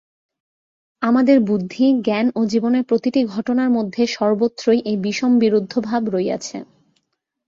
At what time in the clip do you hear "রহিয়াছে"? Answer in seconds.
6.09-6.57